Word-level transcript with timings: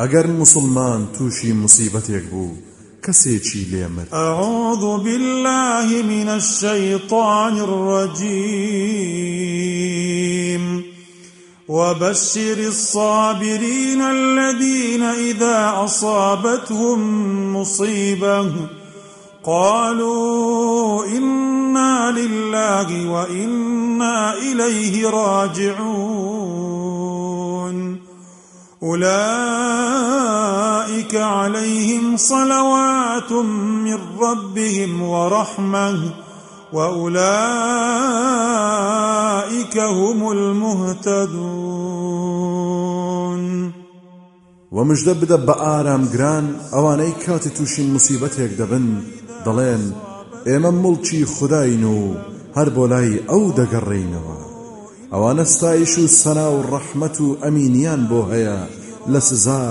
ئەگەر 0.00 0.26
مسلمان 0.26 1.00
تووشی 1.14 1.52
مصیبەتێک 1.62 2.24
بوو 2.32 2.56
کەسێکی 3.04 3.62
لێمر 3.72 4.06
أعوذ 4.12 4.84
بالله 5.04 5.88
من 6.02 6.28
الشيطان 6.28 7.54
الرجيم 7.68 9.04
وبشر 11.68 12.58
الصابرين 12.58 14.02
الذين 14.02 15.02
إذا 15.02 15.72
أصابتهم 15.84 16.98
مصيبة 17.56 18.52
قالوا 19.44 21.06
إنا 21.06 22.10
لله 22.10 23.10
وإنا 23.10 24.34
إليه 24.34 25.08
راجعون. 25.08 26.56
أولئك 28.86 30.34
عليهم 31.14 32.16
صلوات 32.16 33.32
من 33.32 33.98
ربهم 34.20 35.02
ورحمة 35.02 36.00
وأولئك 36.72 37.16
هم 39.78 40.28
المهتدون. 40.30 41.76
ومجدە 44.72 45.14
بدە 45.20 45.38
بە 45.46 45.54
گران 46.14 46.46
ئەوانەی 46.74 47.14
کاتی 47.24 47.50
تووشین 47.56 47.88
مسیبەتێک 47.96 48.52
دەبن 48.60 48.86
دەڵێن 49.44 49.84
ئێمە 50.48 50.70
مڵکی 50.82 51.20
خودداین 51.34 51.84
و 51.84 51.96
هەر 52.56 52.68
بۆ 52.76 52.84
ئەوانە 55.12 55.44
ستایش 55.54 55.92
و 55.98 56.06
سەنا 56.22 56.48
و 56.52 56.58
ڕەحمەت 56.72 57.16
و 57.20 57.36
ئەمینیان 57.42 58.02
بۆ 58.10 58.20
هەیە 58.32 58.58
لە 59.12 59.20
سزا 59.28 59.64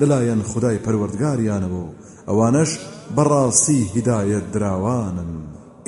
لەلایەن 0.00 0.42
خدای 0.50 0.82
پەروەردگاریانەوە 0.84 1.84
ئەوانەش 2.28 2.70
بەڕاستی 3.16 3.80
هیدایەت 3.94 4.46
دراوانن. 4.54 5.32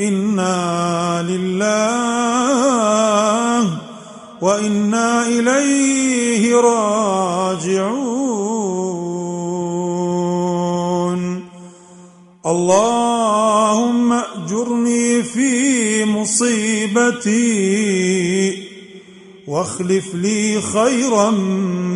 إنا 0.00 1.22
لله 1.30 1.94
وإنا 4.42 5.27
إليه 5.27 6.42
راجعون. 6.70 8.05
اللهم 12.46 14.12
أجرني 14.12 15.22
في 15.22 16.05
مصيبتي. 16.05 17.55
واخلف 19.48 20.14
لي 20.14 20.60
خيرا 20.60 21.30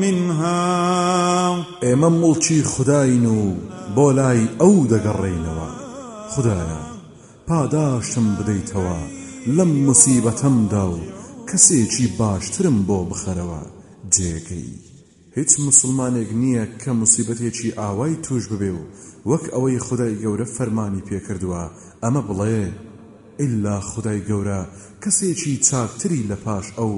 منها. 0.00 1.66
ئێمە 1.82 2.10
مڵکی 2.22 2.62
خداین 2.64 3.27
و 3.27 3.54
بۆ 3.96 4.12
لای 4.12 4.48
ئەو 4.60 4.88
دەگەڕێینەوە 4.92 5.69
خدایە 6.32 6.80
پاداشتم 7.46 8.26
بدەیتەوە. 8.36 8.98
لەم 9.56 9.70
مسیبەتەمدا 9.88 10.84
و 10.94 10.98
کەسێکی 11.48 12.06
باشترم 12.19 12.76
بۆ 12.88 12.98
بخەرەوە. 13.10 13.62
جێگەی. 14.14 14.72
هیچ 15.36 15.60
مسلمانێک 15.66 16.30
نییە 16.42 16.64
کە 16.82 16.91
مسیبەتێکی 17.00 17.76
ئاوای 17.78 18.16
توش 18.24 18.44
ببێ 18.52 18.70
و 18.78 18.82
وەک 19.30 19.44
ئەوەی 19.54 19.78
خدای 19.86 20.19
گەورە 20.22 20.46
فەرمانی 20.56 21.06
پێکردووە. 21.08 21.64
ئەمە 22.02 22.22
بڵێ. 22.28 22.64
ئللا 23.42 23.81
خدای 23.81 24.20
گەورە 24.28 24.61
کەسێکی 25.03 25.55
چاکتری 25.69 26.28
لە 26.31 26.36
پاش 26.44 26.67
ئەو 26.78 26.92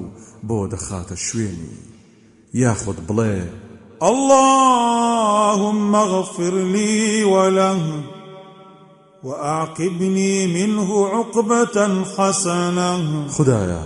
بۆ 0.49 0.59
دەخاتە 0.73 1.17
شوێنی. 1.27 1.77
یاخود 2.55 2.99
بڵێ 3.09 3.39
اللهم 4.11 5.95
اغفر 5.95 6.55
لي 6.75 7.25
وله 7.25 7.77
وأعقبني 9.25 10.47
منه 10.47 11.07
عقبة 11.07 11.77
حسنة. 12.17 12.91
خدایە 13.37 13.85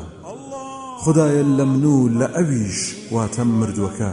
خدایە 1.05 1.45
لە 1.59 1.65
من 1.73 1.85
و 1.85 2.09
لە 2.19 2.29
ئەویش 2.37 2.81
واتە 3.15 3.43
مردووەکە. 3.59 4.13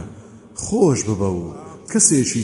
خۆش 0.64 0.98
ببە 1.08 1.30
و 1.38 1.42
کەسێکی 1.90 2.42